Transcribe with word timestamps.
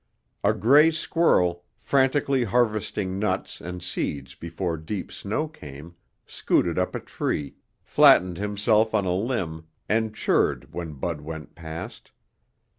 A 0.43 0.51
gray 0.55 0.89
squirrel, 0.89 1.63
frantically 1.77 2.43
harvesting 2.45 3.19
nuts 3.19 3.61
and 3.61 3.83
seeds 3.83 4.33
before 4.33 4.75
deep 4.75 5.11
snow 5.11 5.47
came, 5.47 5.93
scooted 6.25 6.79
up 6.79 6.95
a 6.95 6.99
tree, 6.99 7.57
flattened 7.83 8.39
himself 8.39 8.95
on 8.95 9.05
a 9.05 9.13
limb 9.13 9.67
and 9.87 10.15
chirred 10.15 10.73
when 10.73 10.93
Bud 10.93 11.21
went 11.21 11.53
past. 11.53 12.09